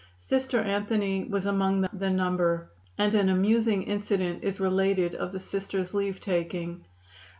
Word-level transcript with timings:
Sister 0.17 0.59
Anthony 0.59 1.25
was 1.25 1.45
among 1.45 1.81
the 1.93 2.09
number, 2.09 2.71
and 2.97 3.13
an 3.13 3.29
amusing 3.29 3.83
incident 3.83 4.43
is 4.43 4.59
related 4.59 5.13
of 5.13 5.31
the 5.31 5.39
Sisters' 5.39 5.93
leave 5.93 6.19
taking. 6.19 6.83